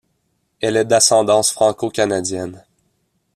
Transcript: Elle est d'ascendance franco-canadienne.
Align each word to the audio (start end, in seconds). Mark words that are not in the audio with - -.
Elle 0.61 0.77
est 0.77 0.85
d'ascendance 0.85 1.51
franco-canadienne. 1.51 2.65